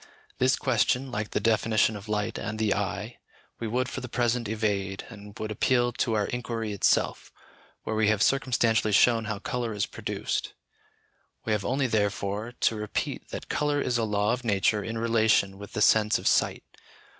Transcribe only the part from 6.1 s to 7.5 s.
our inquiry itself,